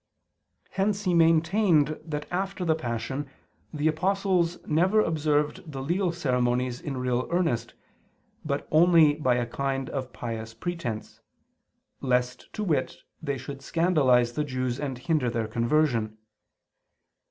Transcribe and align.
Hence 0.71 1.03
he 1.03 1.13
maintained 1.13 1.99
that 2.03 2.25
after 2.31 2.65
the 2.65 2.73
Passion 2.73 3.29
the 3.71 3.87
apostles 3.87 4.57
never 4.65 4.99
observed 4.99 5.71
the 5.71 5.79
legal 5.83 6.11
ceremonies 6.11 6.81
in 6.81 6.97
real 6.97 7.27
earnest; 7.29 7.75
but 8.43 8.67
only 8.71 9.13
by 9.13 9.35
a 9.35 9.45
kind 9.45 9.91
of 9.91 10.11
pious 10.11 10.55
pretense, 10.55 11.21
lest, 12.01 12.51
to 12.53 12.63
wit, 12.63 12.97
they 13.21 13.37
should 13.37 13.61
scandalize 13.61 14.33
the 14.33 14.43
Jews 14.43 14.79
and 14.79 14.97
hinder 14.97 15.29
their 15.29 15.47
conversion. 15.47 16.17